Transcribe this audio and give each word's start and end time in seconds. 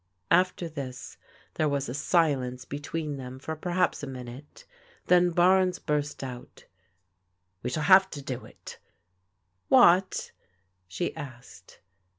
After 0.31 0.67
this 0.67 1.17
there 1.53 1.69
was 1.69 1.87
a 1.87 1.93
silence 1.93 2.65
between 2.65 3.17
them 3.17 3.37
for 3.37 3.55
per 3.55 3.69
haps 3.69 4.01
a 4.01 4.07
minute. 4.07 4.65
Then 5.05 5.29
Barnes 5.29 5.77
burst 5.77 6.23
out:" 6.23 6.65
We 7.61 7.69
shall 7.69 7.83
have 7.83 8.09
to 8.09 8.21
do 8.23 8.43
it" 8.45 8.79
"What?" 9.67 10.31
she 10.87 11.15
asked. 11.15 11.81